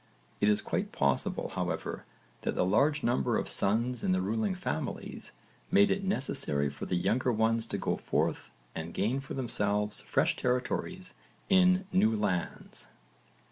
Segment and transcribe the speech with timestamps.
[0.39, 2.05] It is quite possible, however,
[2.41, 5.31] that the large number of sons in the ruling families
[5.69, 10.35] made it necessary for the younger ones to go forth and gain for themselves fresh
[10.35, 11.13] territories
[11.51, 12.87] in new lands.